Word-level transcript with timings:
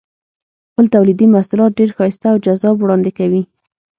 خپل 0.69 0.85
تولیدي 0.95 1.25
محصولات 1.33 1.71
ډېر 1.79 1.89
ښایسته 1.97 2.25
او 2.31 2.37
جذاب 2.45 2.75
وړاندې 2.79 3.11
کوي. 3.19 3.41